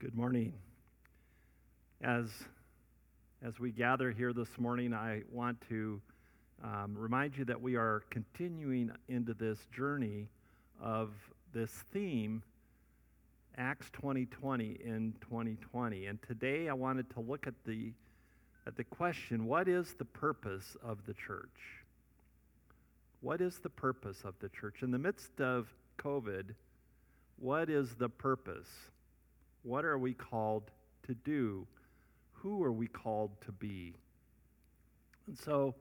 [0.00, 0.52] Good morning.
[2.00, 2.26] As,
[3.42, 6.00] as we gather here this morning, I want to
[6.62, 10.28] um, remind you that we are continuing into this journey
[10.80, 11.10] of
[11.52, 12.44] this theme,
[13.56, 16.06] Acts 2020 in 2020.
[16.06, 17.92] And today I wanted to look at the,
[18.68, 21.82] at the question what is the purpose of the church?
[23.20, 24.76] What is the purpose of the church?
[24.82, 25.66] In the midst of
[25.98, 26.54] COVID,
[27.40, 28.68] what is the purpose?
[29.68, 30.70] What are we called
[31.06, 31.66] to do?
[32.32, 33.92] Who are we called to be?
[35.26, 35.74] And so,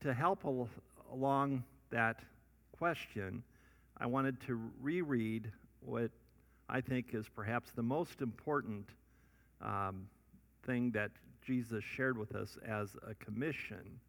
[0.00, 0.70] to help al-
[1.12, 2.20] along that
[2.78, 3.42] question,
[3.98, 6.10] I wanted to reread what
[6.70, 8.88] I think is perhaps the most important
[9.60, 10.08] um,
[10.64, 11.10] thing that
[11.46, 14.00] Jesus shared with us as a commission.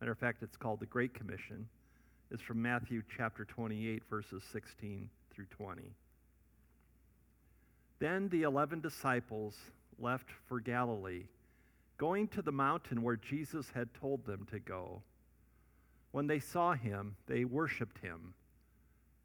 [0.00, 1.68] Matter of fact, it's called the Great Commission.
[2.30, 5.92] It's from Matthew chapter 28, verses 16 through 20.
[7.98, 9.56] Then the eleven disciples
[9.98, 11.24] left for Galilee,
[11.96, 15.02] going to the mountain where Jesus had told them to go.
[16.12, 18.34] When they saw him, they worshiped him,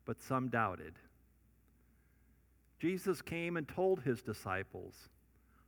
[0.06, 0.94] but some doubted.
[2.80, 5.10] Jesus came and told his disciples,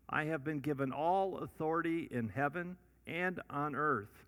[0.09, 4.25] I have been given all authority in heaven and on earth.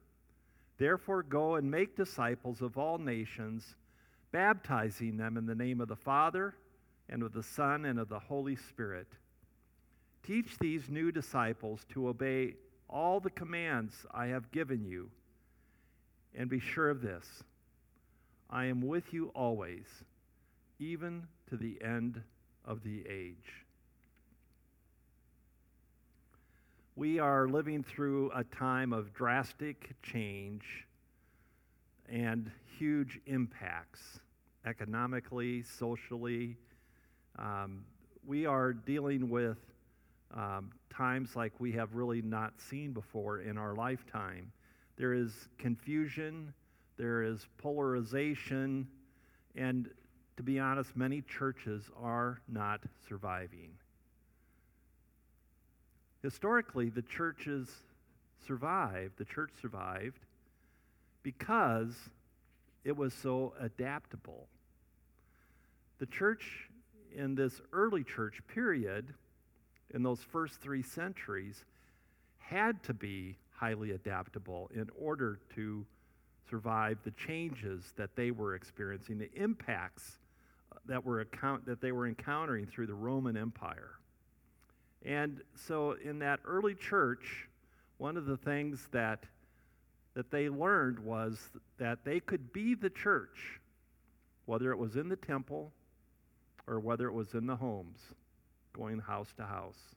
[0.77, 3.75] Therefore, go and make disciples of all nations,
[4.31, 6.55] baptizing them in the name of the Father
[7.09, 9.07] and of the Son, and of the Holy Spirit.
[10.25, 12.55] Teach these new disciples to obey
[12.89, 15.11] all the commands I have given you.
[16.33, 17.43] And be sure of this
[18.49, 19.85] I am with you always,
[20.79, 22.21] even to the end
[22.65, 23.65] of the age.
[26.95, 30.85] We are living through a time of drastic change
[32.09, 34.19] and huge impacts
[34.65, 36.57] economically, socially,
[37.37, 37.83] um,
[38.25, 39.57] we are dealing with
[40.33, 44.51] um, times like we have really not seen before in our lifetime.
[44.97, 46.53] There is confusion,
[46.97, 48.87] there is polarization,
[49.55, 49.89] and
[50.37, 53.71] to be honest, many churches are not surviving.
[56.21, 57.69] Historically, the churches
[58.47, 60.19] survived, the church survived
[61.23, 61.95] because
[62.83, 64.47] it was so adaptable.
[65.99, 66.69] The church
[67.15, 69.13] in this early church period,
[69.93, 71.63] in those first three centuries,
[72.37, 75.85] had to be highly adaptable in order to
[76.49, 80.19] survive the changes that they were experiencing, the impacts
[80.71, 83.91] uh, that were account that they were encountering through the Roman Empire.
[85.03, 87.47] And so in that early church,
[87.97, 89.23] one of the things that
[90.15, 91.37] that they learned was
[91.77, 93.59] that they could be the church,
[94.45, 95.73] whether it was in the temple
[96.67, 97.99] or whether it was in the homes,
[98.73, 99.95] going house to house.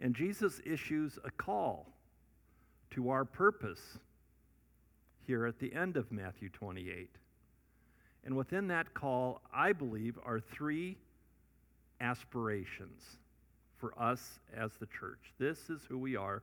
[0.00, 1.86] And Jesus issues a call
[2.92, 3.98] to our purpose
[5.26, 7.10] here at the end of Matthew 28.
[8.24, 10.96] And within that call, I believe, are three
[12.00, 13.18] aspirations
[13.78, 15.32] for us as the church.
[15.38, 16.42] This is who we are.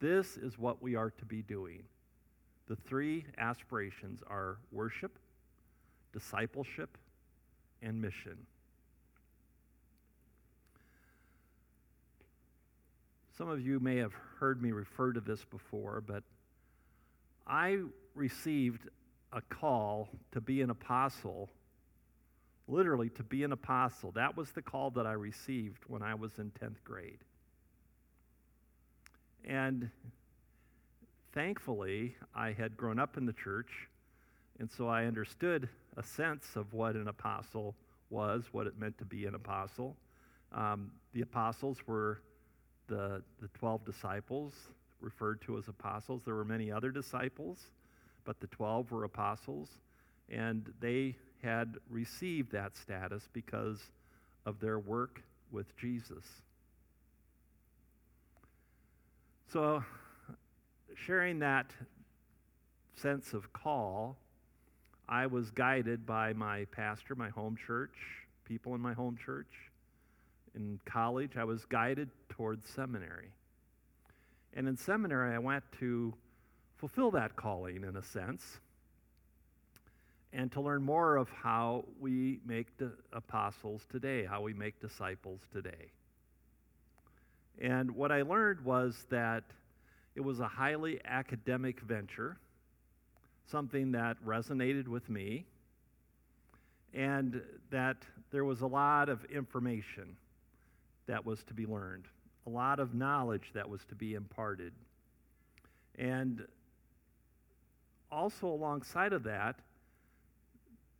[0.00, 1.84] This is what we are to be doing.
[2.68, 5.18] The three aspirations are worship,
[6.12, 6.96] discipleship,
[7.84, 8.46] and mission.
[13.36, 16.22] Some of you may have heard me refer to this before, but
[17.46, 17.80] I
[18.14, 18.88] received
[19.32, 21.50] a call to be an apostle,
[22.68, 24.12] literally to be an apostle.
[24.12, 27.18] That was the call that I received when I was in 10th grade.
[29.44, 29.90] And
[31.32, 33.88] thankfully, I had grown up in the church,
[34.58, 37.74] and so I understood a sense of what an apostle
[38.10, 39.96] was, what it meant to be an apostle.
[40.52, 42.20] Um, the apostles were
[42.86, 44.52] the, the 12 disciples,
[45.00, 46.22] referred to as apostles.
[46.24, 47.58] There were many other disciples,
[48.24, 49.68] but the 12 were apostles,
[50.30, 53.80] and they had received that status because
[54.46, 56.24] of their work with Jesus.
[59.52, 59.84] So,
[60.94, 61.66] sharing that
[62.96, 64.16] sense of call
[65.08, 67.94] I was guided by my pastor, my home church,
[68.44, 69.50] people in my home church.
[70.54, 73.32] In college, I was guided towards seminary.
[74.54, 76.14] And in seminary, I went to
[76.76, 78.60] fulfill that calling in a sense
[80.32, 85.40] and to learn more of how we make the apostles today, how we make disciples
[85.52, 85.92] today.
[87.60, 89.44] And what I learned was that
[90.16, 92.36] it was a highly academic venture
[93.46, 95.46] something that resonated with me,
[96.92, 97.98] and that
[98.30, 100.16] there was a lot of information
[101.06, 102.06] that was to be learned,
[102.46, 104.72] a lot of knowledge that was to be imparted.
[105.96, 106.46] And
[108.10, 109.56] also, alongside of that,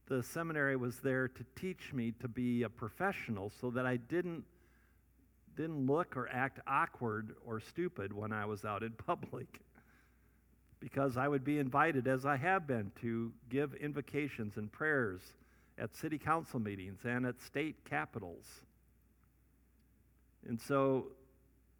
[0.07, 4.45] the seminary was there to teach me to be a professional so that I didn't
[5.57, 9.61] didn't look or act awkward or stupid when I was out in public.
[10.85, 15.23] Because I would be invited, as I have been, to give invocations and prayers
[15.79, 18.45] at city council meetings and at state capitals.
[20.47, 21.07] And so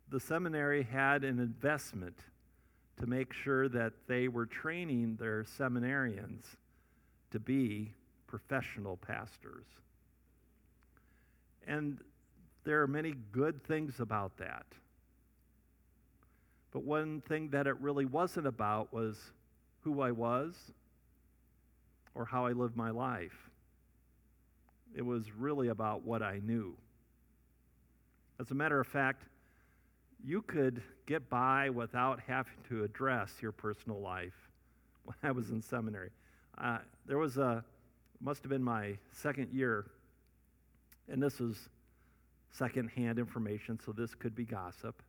[0.09, 2.17] the seminary had an investment
[2.99, 6.45] to make sure that they were training their seminarians
[7.33, 7.93] to be
[8.27, 9.67] professional pastors.
[11.67, 11.99] And
[12.65, 14.65] there are many good things about that.
[16.75, 19.17] But one thing that it really wasn't about was
[19.83, 20.57] who I was
[22.17, 23.49] or how I lived my life.
[24.95, 26.77] It was really about what I knew.
[28.41, 29.23] As a matter of fact,
[30.23, 34.49] you could get by without having to address your personal life
[35.05, 36.11] when I was in seminary.
[36.59, 37.65] Uh, there was a,
[38.21, 39.87] must have been my second year,
[41.09, 41.69] and this was
[42.51, 45.01] secondhand information, so this could be gossip.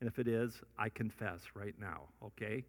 [0.00, 2.64] And if it is, I confess right now, okay?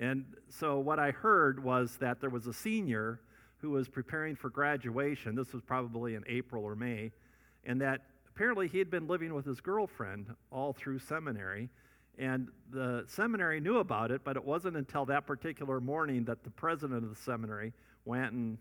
[0.00, 3.20] And so what I heard was that there was a senior
[3.58, 5.34] who was preparing for graduation.
[5.34, 7.12] This was probably in April or May.
[7.64, 11.68] And that apparently he had been living with his girlfriend all through seminary.
[12.18, 16.50] And the seminary knew about it, but it wasn't until that particular morning that the
[16.50, 17.72] president of the seminary
[18.04, 18.58] went and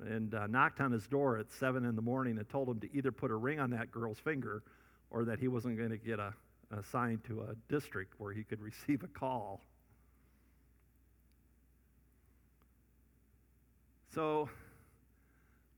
[0.00, 2.88] and uh, knocked on his door at 7 in the morning and told him to
[2.96, 4.62] either put a ring on that girl's finger
[5.10, 6.34] or that he wasn't going to get a,
[6.78, 9.60] assigned to a district where he could receive a call.
[14.14, 14.48] So,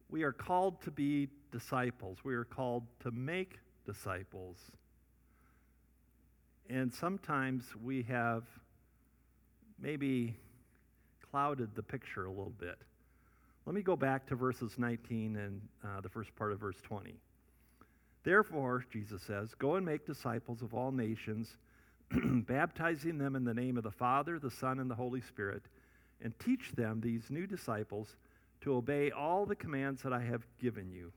[0.09, 2.19] we are called to be disciples.
[2.25, 4.57] We are called to make disciples.
[6.69, 8.45] And sometimes we have
[9.81, 10.37] maybe
[11.31, 12.79] clouded the picture a little bit.
[13.67, 17.15] Let me go back to verses 19 and uh, the first part of verse 20.
[18.25, 21.57] Therefore, Jesus says, Go and make disciples of all nations,
[22.11, 25.63] baptizing them in the name of the Father, the Son, and the Holy Spirit,
[26.23, 28.17] and teach them, these new disciples,
[28.63, 31.13] to obey all the commands that I have given you.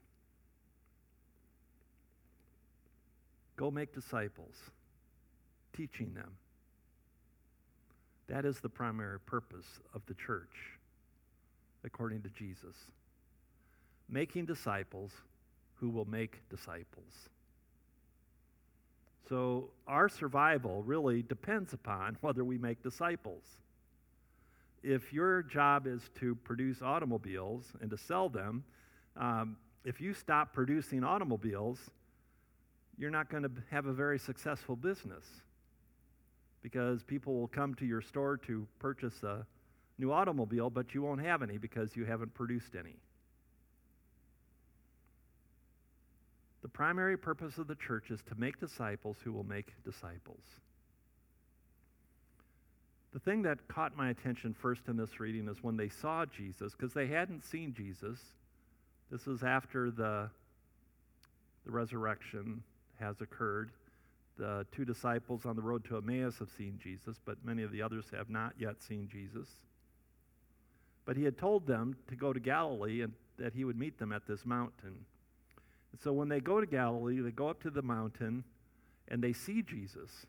[3.55, 4.55] Go make disciples,
[5.75, 6.31] teaching them.
[8.27, 10.77] That is the primary purpose of the church
[11.85, 12.75] according to Jesus.
[14.09, 15.11] Making disciples
[15.79, 17.29] who will make disciples.
[19.29, 23.43] So our survival really depends upon whether we make disciples.
[24.83, 28.63] If your job is to produce automobiles and to sell them,
[29.17, 31.79] um, if you stop producing automobiles,
[32.97, 35.25] you're not going to have a very successful business
[36.61, 39.45] because people will come to your store to purchase a
[39.97, 42.95] new automobile, but you won't have any because you haven't produced any.
[46.67, 50.43] The primary purpose of the church is to make disciples who will make disciples.
[53.13, 56.73] The thing that caught my attention first in this reading is when they saw Jesus,
[56.73, 58.19] because they hadn't seen Jesus.
[59.09, 60.29] This is after the,
[61.65, 62.61] the resurrection
[62.99, 63.71] has occurred.
[64.37, 67.81] The two disciples on the road to Emmaus have seen Jesus, but many of the
[67.81, 69.47] others have not yet seen Jesus.
[71.05, 74.11] But he had told them to go to Galilee and that he would meet them
[74.11, 75.05] at this mountain.
[76.03, 78.43] So when they go to Galilee, they go up to the mountain
[79.07, 80.25] and they see Jesus.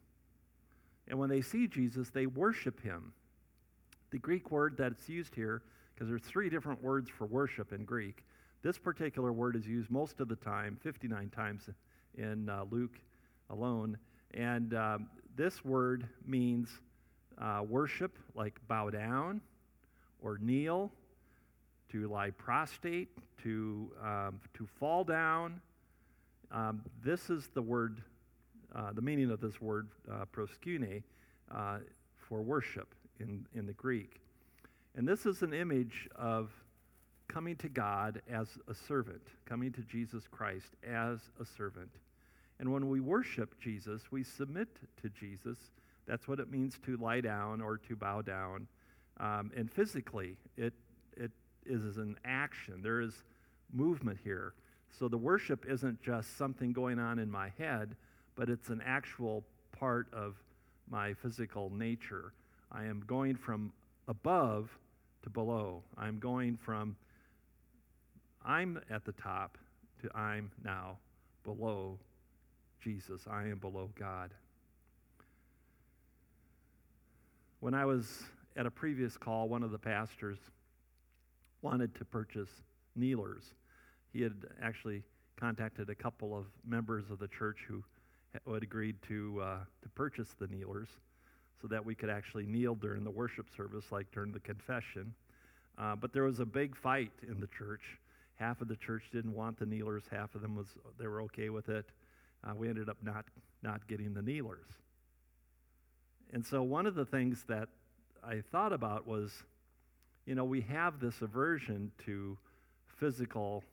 [1.08, 3.12] And when they see Jesus, they worship him.
[4.10, 5.62] The Greek word that's used here,
[5.94, 8.25] because there's three different words for worship in Greek,
[8.62, 11.68] this particular word is used most of the time, 59 times
[12.16, 12.98] in uh, Luke
[13.50, 13.96] alone.
[14.34, 16.68] And um, this word means
[17.40, 19.40] uh, worship, like bow down,
[20.20, 20.90] or kneel,
[21.92, 23.09] to lie prostrate,
[23.42, 25.61] to, um, to fall down.
[26.50, 28.02] Um, this is the word,
[28.75, 31.02] uh, the meaning of this word, uh, proskune,
[31.54, 31.78] uh,
[32.16, 34.21] for worship in, in the Greek.
[34.97, 36.50] And this is an image of
[37.28, 41.90] coming to God as a servant, coming to Jesus Christ as a servant.
[42.59, 44.68] And when we worship Jesus, we submit
[45.02, 45.59] to Jesus.
[46.07, 48.66] That's what it means to lie down or to bow down.
[49.21, 50.73] Um, and physically, it,
[51.68, 52.80] it is an action.
[52.82, 53.22] There is
[53.72, 54.54] movement here.
[54.98, 57.94] So the worship isn't just something going on in my head,
[58.34, 59.44] but it's an actual
[59.78, 60.34] part of
[60.90, 62.32] my physical nature.
[62.72, 63.72] I am going from
[64.08, 64.70] above
[65.22, 65.82] to below.
[65.96, 66.96] I'm going from
[68.44, 69.58] I'm at the top
[70.02, 70.98] to I'm now
[71.44, 71.98] below
[72.80, 73.22] Jesus.
[73.30, 74.32] I am below God.
[77.60, 78.22] When I was
[78.56, 80.38] at a previous call, one of the pastors
[81.62, 82.50] wanted to purchase
[82.96, 83.54] kneelers.
[84.12, 85.02] He had actually
[85.38, 87.82] contacted a couple of members of the church who
[88.32, 90.88] had agreed to, uh, to purchase the kneelers
[91.60, 95.14] so that we could actually kneel during the worship service, like during the confession.
[95.76, 97.82] Uh, but there was a big fight in the church.
[98.36, 100.04] Half of the church didn't want the kneelers.
[100.10, 100.66] Half of them was
[100.98, 101.86] they were okay with it.
[102.44, 103.24] Uh, we ended up not
[103.62, 104.68] not getting the kneelers.
[106.32, 107.68] And so one of the things that
[108.22, 109.32] I thought about was,
[110.28, 112.37] you know, we have this aversion to
[113.00, 113.64] physical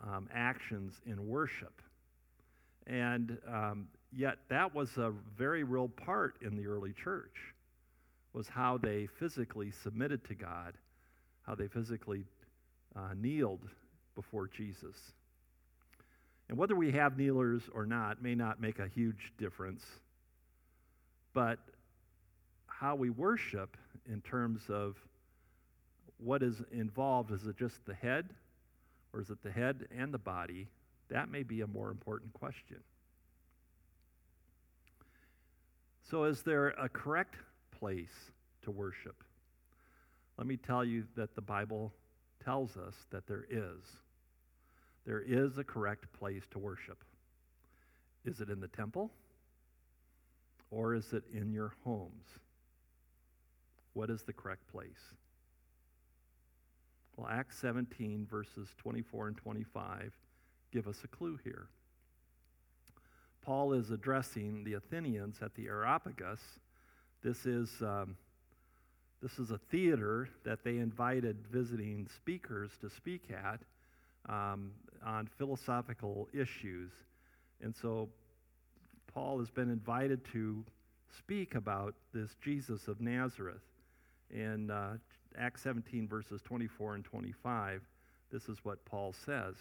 [0.00, 1.82] um, actions in worship,
[2.86, 7.54] and um, yet that was a very real part in the early church
[8.32, 10.74] was how they physically submitted to God
[11.42, 12.24] how they physically
[12.96, 13.68] uh, kneeled
[14.14, 14.96] before Jesus.
[16.48, 19.84] And whether we have kneelers or not may not make a huge difference,
[21.32, 21.58] but
[22.66, 23.76] how we worship
[24.06, 24.96] in terms of
[26.18, 28.30] what is involved is it just the head
[29.12, 30.68] or is it the head and the body?
[31.08, 32.78] That may be a more important question.
[36.10, 37.36] So, is there a correct
[37.78, 38.30] place
[38.62, 39.16] to worship?
[40.36, 41.92] Let me tell you that the Bible
[42.44, 43.80] tells us that there is.
[45.06, 47.02] There is a correct place to worship.
[48.24, 49.10] Is it in the temple?
[50.70, 52.24] Or is it in your homes?
[53.92, 55.12] What is the correct place?
[57.16, 60.12] Well, Acts 17, verses 24 and 25,
[60.72, 61.68] give us a clue here.
[63.42, 66.40] Paul is addressing the Athenians at the Areopagus.
[67.22, 68.16] This is um,
[69.22, 73.60] this is a theater that they invited visiting speakers to speak at
[74.28, 74.72] um,
[75.04, 76.90] on philosophical issues.
[77.62, 78.10] And so
[79.14, 80.64] Paul has been invited to
[81.16, 83.62] speak about this Jesus of Nazareth.
[84.34, 84.98] In uh,
[85.38, 87.82] Acts 17, verses 24 and 25,
[88.30, 89.54] this is what Paul says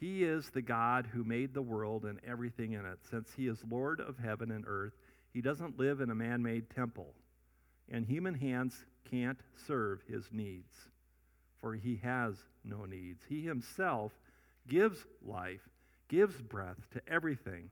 [0.00, 2.98] He is the God who made the world and everything in it.
[3.08, 4.94] Since he is Lord of heaven and earth,
[5.32, 7.14] he doesn't live in a man made temple
[7.90, 10.72] and human hands can't serve his needs,
[11.60, 13.22] for he has no needs.
[13.28, 14.12] He himself
[14.66, 15.68] gives life,
[16.08, 17.70] gives breath to everything,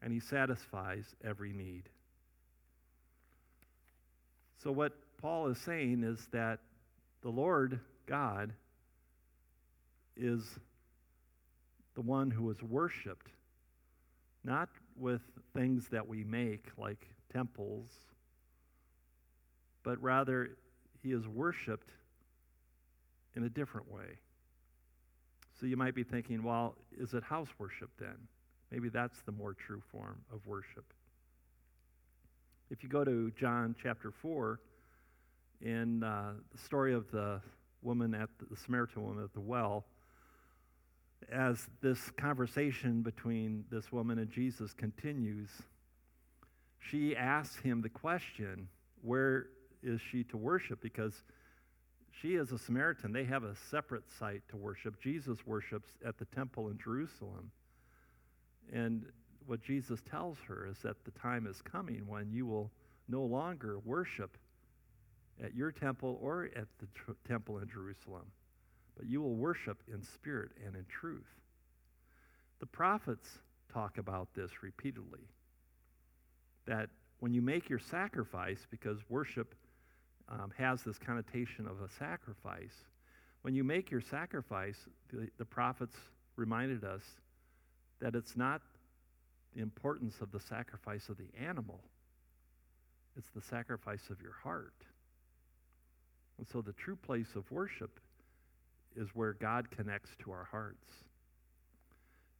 [0.00, 1.88] and he satisfies every need.
[4.62, 6.58] So, what Paul is saying is that
[7.22, 8.52] the Lord God
[10.16, 10.42] is
[11.94, 13.28] the one who is worshiped,
[14.44, 15.22] not with
[15.54, 17.88] things that we make like temples
[19.82, 20.50] but rather
[21.02, 21.90] he is worshiped
[23.34, 24.18] in a different way.
[25.60, 28.16] So you might be thinking, well, is it house worship then?
[28.70, 30.84] Maybe that's the more true form of worship.
[32.70, 34.58] If you go to John chapter 4,
[35.62, 37.40] in uh, the story of the
[37.82, 39.84] woman at the, the Samaritan woman at the well,
[41.30, 45.48] as this conversation between this woman and Jesus continues,
[46.80, 48.68] she asks him the question,
[49.02, 49.46] Where
[49.82, 50.80] is she to worship?
[50.82, 51.14] Because
[52.20, 53.12] she is a Samaritan.
[53.12, 55.00] They have a separate site to worship.
[55.00, 57.50] Jesus worships at the temple in Jerusalem.
[58.72, 59.06] And
[59.46, 62.70] what Jesus tells her is that the time is coming when you will
[63.08, 64.36] no longer worship
[65.42, 68.26] at your temple or at the tr- temple in Jerusalem,
[68.96, 71.28] but you will worship in spirit and in truth.
[72.60, 73.28] The prophets
[73.72, 75.28] talk about this repeatedly
[76.66, 79.54] that when you make your sacrifice, because worship
[80.28, 82.74] um, has this connotation of a sacrifice.
[83.42, 84.76] When you make your sacrifice,
[85.12, 85.96] the, the prophets
[86.36, 87.02] reminded us
[88.00, 88.62] that it's not
[89.54, 91.80] the importance of the sacrifice of the animal,
[93.16, 94.74] it's the sacrifice of your heart.
[96.38, 98.00] And so the true place of worship
[98.96, 100.86] is where God connects to our hearts.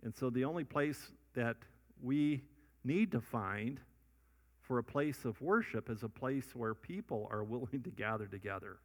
[0.02, 0.98] And so the only place
[1.34, 1.56] that
[2.02, 2.42] we
[2.84, 3.78] need to find
[4.60, 8.78] for a place of worship is a place where people are willing to gather together.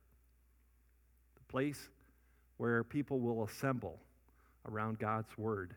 [1.35, 1.89] The place
[2.57, 3.99] where people will assemble
[4.69, 5.75] around God's word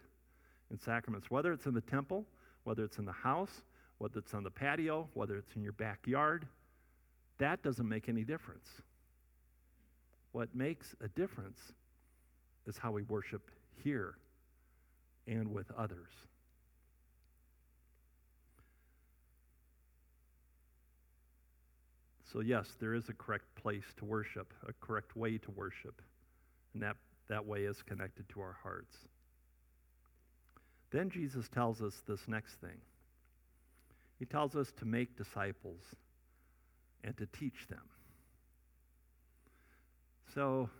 [0.70, 2.24] and sacraments, whether it's in the temple,
[2.64, 3.62] whether it's in the house,
[3.98, 6.46] whether it's on the patio, whether it's in your backyard,
[7.38, 8.68] that doesn't make any difference.
[10.32, 11.58] What makes a difference
[12.66, 13.50] is how we worship
[13.82, 14.14] here
[15.26, 16.10] and with others.
[22.32, 26.00] So, yes, there is a correct place to worship, a correct way to worship,
[26.74, 26.96] and that,
[27.28, 28.96] that way is connected to our hearts.
[30.92, 32.78] Then Jesus tells us this next thing.
[34.20, 35.80] He tells us to make disciples
[37.02, 37.82] and to teach them.
[40.34, 40.70] So,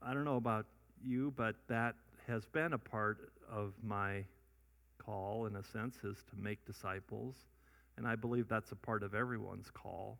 [0.00, 0.66] I don't know about
[1.04, 1.96] you, but that
[2.28, 4.24] has been a part of my
[5.04, 7.34] call, in a sense, is to make disciples.
[7.96, 10.18] And I believe that's a part of everyone's call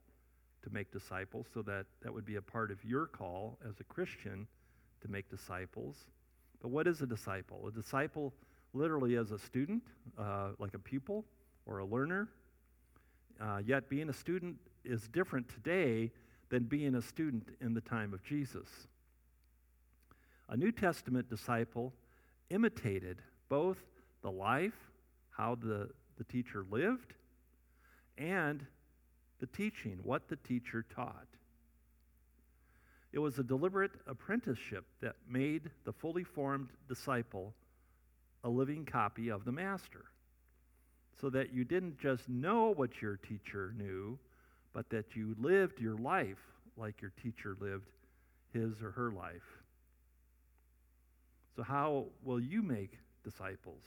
[0.64, 3.84] to make disciples, so that that would be a part of your call as a
[3.84, 4.49] Christian
[5.00, 6.06] to make disciples.
[6.60, 7.68] But what is a disciple?
[7.68, 8.34] A disciple
[8.75, 9.84] literally is a student,
[10.18, 11.25] uh, like a pupil
[11.64, 12.28] or a learner.
[13.40, 16.10] Uh, yet being a student is different today
[16.50, 18.69] than being a student in the time of Jesus.
[20.49, 21.92] A New Testament disciple
[22.50, 23.78] imitated both
[24.23, 24.90] the life,
[25.30, 25.88] how the,
[26.19, 27.14] the teacher lived,
[28.19, 28.66] and
[29.38, 31.26] the teaching, what the teacher taught.
[33.12, 37.54] It was a deliberate apprenticeship that made the fully formed disciple
[38.45, 40.04] a living copy of the master.
[41.21, 44.19] So that you didn't just know what your teacher knew,
[44.72, 46.38] but that you lived your life
[46.76, 47.90] like your teacher lived
[48.52, 49.42] his or her life.
[51.56, 53.82] So, how will you make disciples?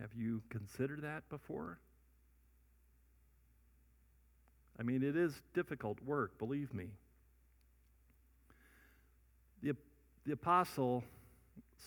[0.00, 1.78] Have you considered that before?
[4.78, 6.86] I mean, it is difficult work, believe me.
[9.62, 9.76] The,
[10.24, 11.04] the apostle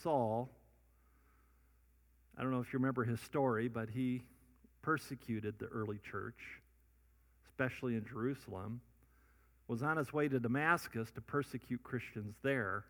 [0.03, 0.49] Saul,
[2.37, 4.23] I don't know if you remember his story, but he
[4.83, 6.37] persecuted the early church,
[7.53, 8.81] especially in Jerusalem,
[9.67, 12.85] was on his way to Damascus to persecute Christians there.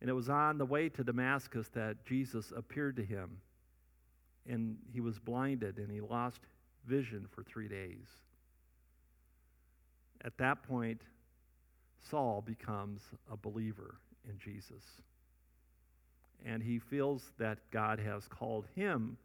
[0.00, 3.38] And it was on the way to Damascus that Jesus appeared to him.
[4.48, 6.40] And he was blinded and he lost
[6.86, 8.06] vision for three days.
[10.24, 11.02] At that point,
[12.10, 13.96] Saul becomes a believer
[14.28, 14.84] in Jesus.
[16.44, 19.16] And he feels that God has called him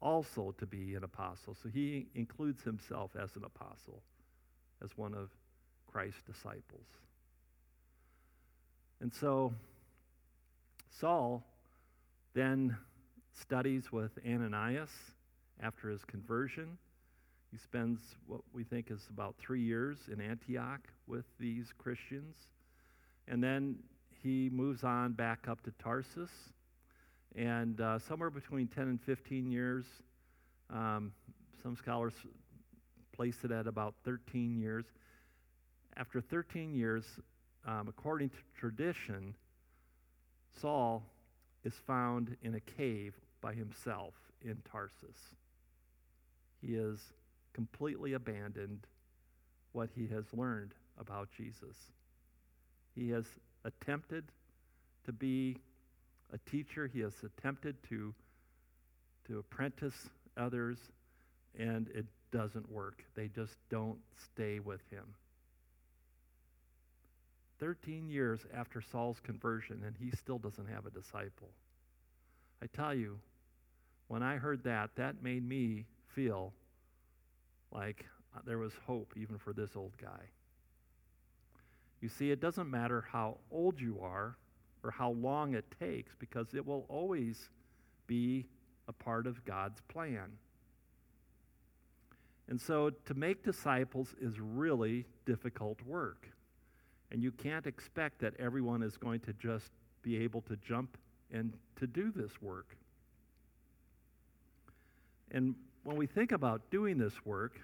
[0.00, 1.56] also to be an apostle.
[1.62, 4.02] So he includes himself as an apostle,
[4.82, 5.30] as one of
[5.90, 6.86] Christ's disciples.
[9.00, 9.52] And so
[11.00, 11.42] Saul
[12.34, 12.76] then
[13.32, 14.90] studies with Ananias
[15.62, 16.78] after his conversion.
[17.50, 22.36] He spends what we think is about three years in Antioch with these Christians.
[23.26, 23.76] And then
[24.22, 26.30] he moves on back up to Tarsus.
[27.36, 29.84] And uh, somewhere between 10 and 15 years,
[30.68, 31.12] um,
[31.62, 32.14] some scholars
[33.12, 34.84] place it at about 13 years.
[35.96, 37.04] After 13 years,
[37.66, 39.34] um, according to tradition,
[40.60, 41.04] Saul
[41.64, 45.34] is found in a cave by himself in Tarsus.
[46.60, 46.98] He has
[47.52, 48.86] completely abandoned
[49.72, 51.76] what he has learned about Jesus.
[52.94, 53.26] He has
[53.64, 54.24] attempted
[55.04, 55.58] to be
[56.32, 58.14] a teacher, he has attempted to,
[59.26, 60.78] to apprentice others,
[61.58, 63.04] and it doesn't work.
[63.14, 63.98] They just don't
[64.32, 65.04] stay with him.
[67.58, 71.50] 13 years after Saul's conversion, and he still doesn't have a disciple.
[72.62, 73.18] I tell you,
[74.08, 76.52] when I heard that, that made me feel
[77.70, 78.06] like
[78.46, 80.30] there was hope even for this old guy.
[82.00, 84.36] You see, it doesn't matter how old you are
[84.82, 87.50] or how long it takes because it will always
[88.06, 88.46] be
[88.88, 90.30] a part of God's plan.
[92.48, 96.28] And so to make disciples is really difficult work.
[97.12, 99.70] And you can't expect that everyone is going to just
[100.02, 100.96] be able to jump
[101.32, 102.76] and to do this work.
[105.30, 107.60] And when we think about doing this work,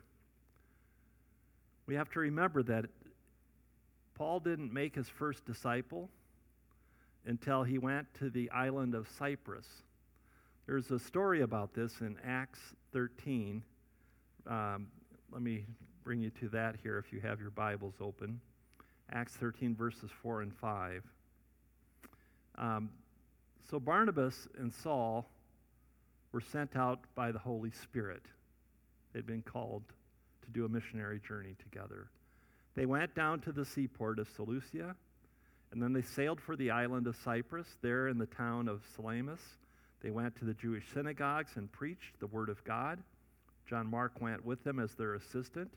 [1.87, 2.87] we have to remember that
[4.15, 6.09] Paul didn't make his first disciple
[7.27, 9.67] until he went to the island of Cyprus.
[10.67, 12.61] There's a story about this in Acts
[12.93, 13.63] 13.
[14.47, 14.87] Um,
[15.33, 15.65] let me
[16.05, 18.41] bring you to that here if you have your Bibles open.
[19.13, 21.03] Acts 13, verses 4 and 5.
[22.59, 22.91] Um,
[23.71, 25.29] so Barnabas and Saul
[26.33, 28.23] were sent out by the Holy Spirit.
[29.13, 29.83] They'd been called
[30.45, 32.09] to do a missionary journey together.
[32.75, 34.95] They went down to the seaport of Seleucia,
[35.77, 37.67] and then they sailed for the island of Cyprus.
[37.83, 39.43] There in the town of Salamis,
[40.01, 42.99] they went to the Jewish synagogues and preached the word of God.
[43.69, 45.71] John Mark went with them as their assistant.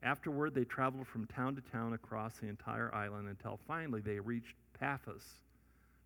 [0.00, 4.54] Afterward, they traveled from town to town across the entire island until finally they reached
[4.78, 5.24] Paphos,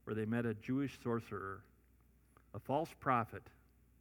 [0.04, 1.60] where they met a Jewish sorcerer,
[2.54, 3.42] a false prophet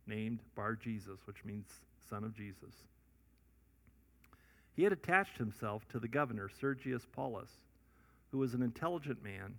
[0.07, 1.65] named Bar Jesus, which means
[2.09, 2.73] son of Jesus.
[4.77, 7.49] He had attached himself to the governor, Sergius Paulus,
[8.31, 9.55] who was an intelligent man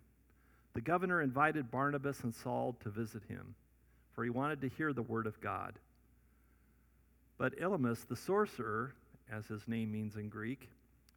[0.72, 3.54] the governor invited Barnabas and Saul to visit him,
[4.14, 5.78] for he wanted to hear the word of God.
[7.38, 8.94] But Elymas, the sorcerer,
[9.30, 10.68] as his name means in Greek,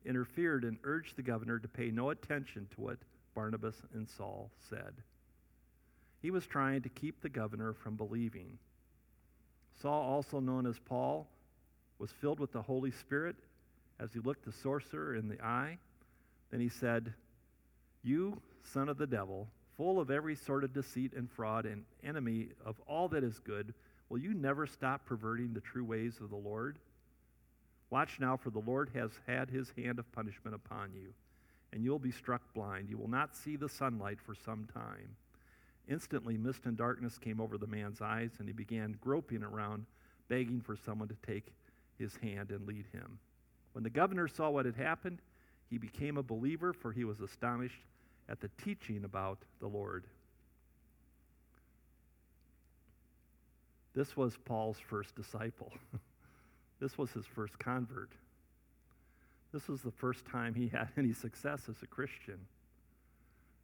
[0.06, 2.98] interfered and urged the governor to pay no attention to what
[3.36, 4.94] Barnabas and Saul said.
[6.22, 8.58] He was trying to keep the governor from believing.
[9.82, 11.28] Saul, also known as Paul,
[12.00, 13.36] was filled with the Holy Spirit
[14.00, 15.78] as he looked the sorcerer in the eye.
[16.50, 17.14] Then he said,
[18.04, 22.50] You, son of the devil, full of every sort of deceit and fraud, and enemy
[22.66, 23.74] of all that is good,
[24.10, 26.78] will you never stop perverting the true ways of the Lord?
[27.90, 31.14] Watch now, for the Lord has had his hand of punishment upon you,
[31.72, 32.90] and you'll be struck blind.
[32.90, 35.16] You will not see the sunlight for some time.
[35.88, 39.86] Instantly, mist and darkness came over the man's eyes, and he began groping around,
[40.28, 41.54] begging for someone to take
[41.98, 43.20] his hand and lead him.
[43.72, 45.20] When the governor saw what had happened,
[45.70, 47.82] he became a believer, for he was astonished
[48.30, 50.06] at the teaching about the Lord.
[53.96, 55.72] This was Paul's first disciple.
[56.80, 58.12] this was his first convert.
[59.52, 62.40] This was the first time he had any success as a Christian.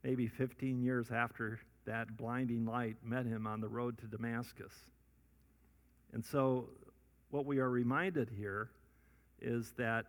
[0.04, 4.72] Maybe 15 years after that blinding light met him on the road to Damascus.
[6.12, 6.68] And so,
[7.30, 8.70] what we are reminded here
[9.40, 10.06] is that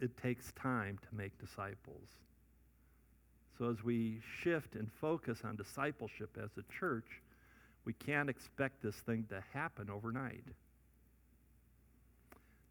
[0.00, 2.08] it takes time to make disciples.
[3.60, 7.04] So, as we shift and focus on discipleship as a church,
[7.84, 10.44] we can't expect this thing to happen overnight.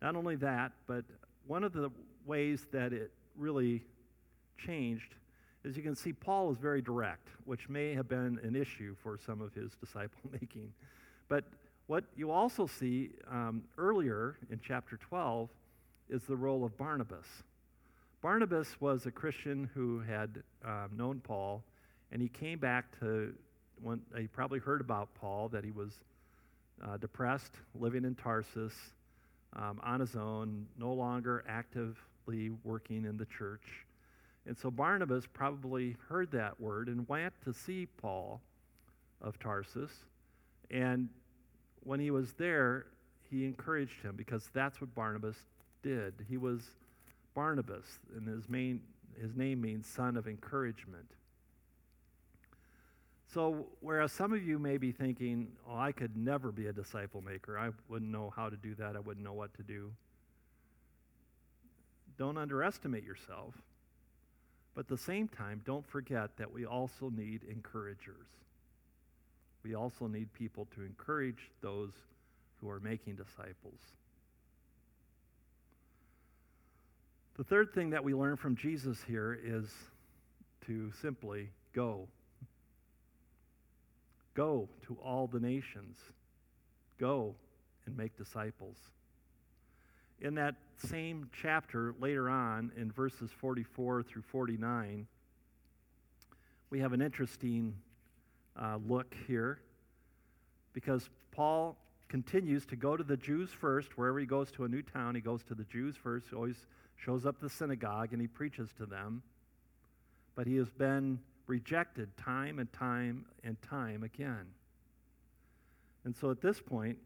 [0.01, 1.05] Not only that, but
[1.45, 1.91] one of the
[2.25, 3.83] ways that it really
[4.57, 5.13] changed
[5.63, 9.19] as you can see Paul is very direct, which may have been an issue for
[9.23, 10.73] some of his disciple making.
[11.27, 11.43] But
[11.85, 15.49] what you also see um, earlier in chapter 12
[16.09, 17.27] is the role of Barnabas.
[18.21, 21.63] Barnabas was a Christian who had um, known Paul,
[22.11, 23.33] and he came back to,
[23.81, 25.93] when he probably heard about Paul, that he was
[26.83, 28.73] uh, depressed, living in Tarsus
[29.55, 33.85] um, on his own, no longer actively working in the church.
[34.45, 38.41] And so Barnabas probably heard that word and went to see Paul
[39.21, 39.91] of Tarsus.
[40.71, 41.09] And
[41.83, 42.87] when he was there,
[43.29, 45.37] he encouraged him because that's what Barnabas
[45.83, 46.13] did.
[46.27, 46.63] He was
[47.39, 47.85] Barnabas,
[48.17, 48.81] and his, main,
[49.17, 51.05] his name means son of encouragement.
[53.33, 57.21] So, whereas some of you may be thinking, oh, I could never be a disciple
[57.21, 59.89] maker, I wouldn't know how to do that, I wouldn't know what to do.
[62.17, 63.53] Don't underestimate yourself.
[64.75, 68.27] But at the same time, don't forget that we also need encouragers.
[69.63, 71.93] We also need people to encourage those
[72.59, 73.79] who are making disciples.
[77.39, 79.71] The third thing that we learn from Jesus here is
[80.65, 82.09] to simply go.
[84.33, 85.97] Go to all the nations.
[86.99, 87.35] Go
[87.85, 88.75] and make disciples.
[90.19, 90.55] In that
[90.89, 95.07] same chapter, later on, in verses 44 through 49,
[96.69, 97.73] we have an interesting
[98.61, 99.61] uh, look here
[100.73, 101.77] because Paul
[102.09, 103.97] continues to go to the Jews first.
[103.97, 106.27] Wherever he goes to a new town, he goes to the Jews first.
[106.29, 106.65] He always
[106.97, 109.21] shows up the synagogue and he preaches to them.
[110.35, 114.47] But he has been rejected time and time and time again.
[116.03, 116.97] And so at this point,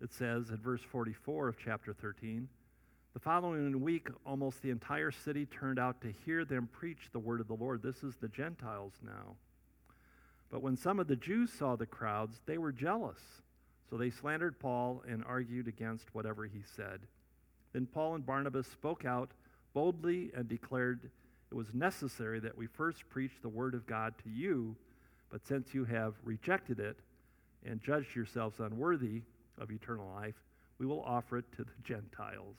[0.00, 2.48] it says in verse 44 of chapter 13
[3.14, 7.40] the following week, almost the entire city turned out to hear them preach the word
[7.40, 7.80] of the Lord.
[7.80, 9.36] This is the Gentiles now.
[10.50, 13.20] But when some of the Jews saw the crowds, they were jealous.
[13.90, 17.00] So they slandered Paul and argued against whatever he said.
[17.72, 19.30] Then Paul and Barnabas spoke out
[19.74, 21.10] boldly and declared
[21.50, 24.76] it was necessary that we first preach the word of God to you,
[25.30, 26.96] but since you have rejected it
[27.64, 29.22] and judged yourselves unworthy
[29.58, 30.34] of eternal life,
[30.78, 32.56] we will offer it to the Gentiles.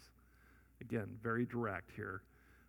[0.82, 2.22] Again, very direct here.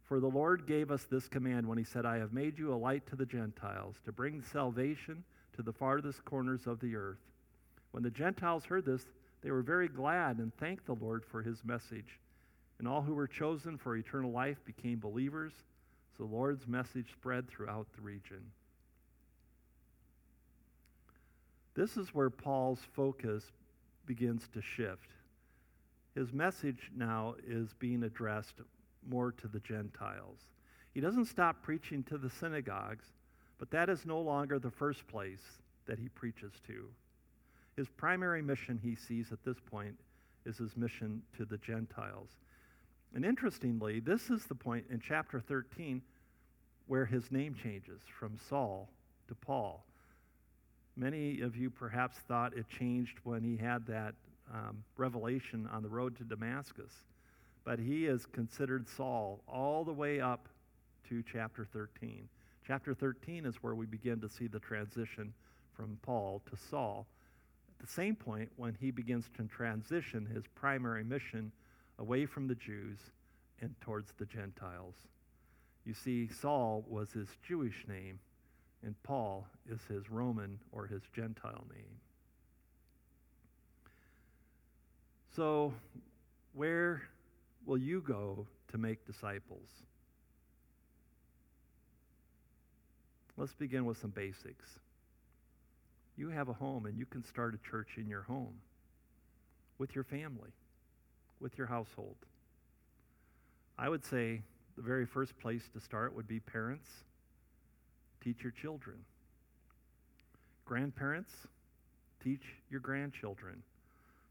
[0.04, 2.76] For the Lord gave us this command when he said, I have made you a
[2.76, 5.24] light to the Gentiles, to bring salvation
[5.56, 7.18] to the farthest corners of the earth.
[7.96, 9.06] When the Gentiles heard this,
[9.40, 12.20] they were very glad and thanked the Lord for his message.
[12.78, 15.54] And all who were chosen for eternal life became believers.
[16.14, 18.42] So the Lord's message spread throughout the region.
[21.72, 23.44] This is where Paul's focus
[24.04, 25.08] begins to shift.
[26.14, 28.56] His message now is being addressed
[29.08, 30.40] more to the Gentiles.
[30.92, 33.06] He doesn't stop preaching to the synagogues,
[33.56, 35.40] but that is no longer the first place
[35.86, 36.90] that he preaches to.
[37.76, 39.96] His primary mission, he sees at this point,
[40.44, 42.30] is his mission to the Gentiles.
[43.14, 46.02] And interestingly, this is the point in chapter 13.
[46.86, 48.88] where his name changes from Saul
[49.26, 49.84] to Paul.
[50.96, 54.14] Many of you perhaps thought it changed when he had that
[54.54, 56.92] um, revelation on the road to Damascus,
[57.64, 60.48] but he is considered Saul all the way up
[61.08, 62.28] to chapter 13.
[62.64, 65.34] Chapter 13 is where we begin to see the transition
[65.76, 67.06] from Paul to Saul.
[67.80, 71.52] The same point, when he begins to transition his primary mission
[71.98, 72.98] away from the Jews
[73.60, 74.94] and towards the Gentiles.
[75.84, 78.18] You see, Saul was his Jewish name,
[78.82, 82.00] and Paul is his Roman or his Gentile name.
[85.34, 85.74] So,
[86.54, 87.02] where
[87.66, 89.68] will you go to make disciples?
[93.36, 94.66] Let's begin with some basics.
[96.16, 98.54] You have a home, and you can start a church in your home
[99.78, 100.50] with your family,
[101.40, 102.16] with your household.
[103.78, 104.40] I would say
[104.76, 106.88] the very first place to start would be parents.
[108.22, 108.96] Teach your children.
[110.64, 111.32] Grandparents,
[112.24, 113.62] teach your grandchildren.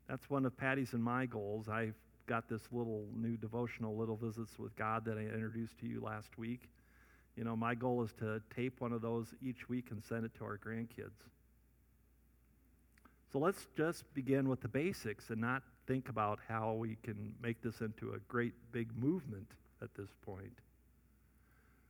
[0.10, 1.69] That's one of Patty's and my goals.
[1.69, 1.95] I've
[2.28, 6.38] got this little new devotional, Little Visits with God, that I introduced to you last
[6.38, 6.69] week.
[7.36, 10.34] You know, my goal is to tape one of those each week and send it
[10.39, 11.21] to our grandkids.
[13.36, 17.62] So let's just begin with the basics and not think about how we can make
[17.62, 20.54] this into a great big movement at this point.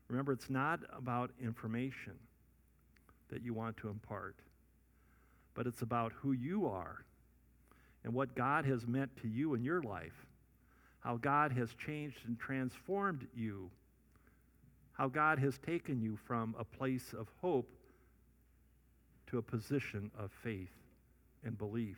[0.08, 2.14] Remember, it's not about information
[3.30, 4.38] that you want to impart,
[5.54, 7.06] but it's about who you are
[8.04, 10.26] and what God has meant to you in your life,
[11.02, 13.70] how God has changed and transformed you,
[14.94, 17.70] how God has taken you from a place of hope
[19.28, 20.72] to a position of faith
[21.46, 21.98] and belief.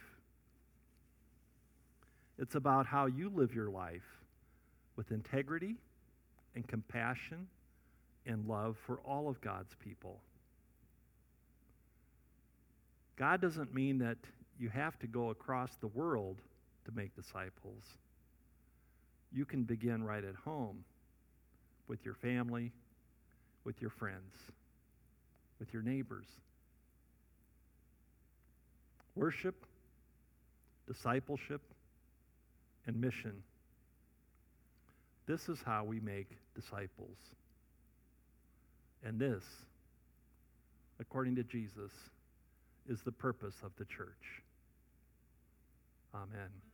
[2.38, 4.04] It's about how you live your life
[4.96, 5.78] with integrity
[6.56, 7.48] and compassion
[8.26, 10.20] and love for all of God's people.
[13.18, 14.18] God doesn't mean that
[14.60, 16.38] you have to go across the world
[16.86, 17.84] to make disciples.
[19.34, 20.84] You can begin right at home
[21.88, 22.72] with your family,
[23.64, 24.34] with your friends,
[25.60, 26.28] with your neighbors.
[29.18, 29.66] Worship,
[30.88, 31.62] discipleship,
[32.86, 33.34] and mission.
[35.26, 37.18] This is how we make disciples.
[39.04, 39.44] And this,
[41.00, 41.92] according to Jesus,
[42.88, 44.44] is the purpose of the church.
[46.14, 46.67] Amen.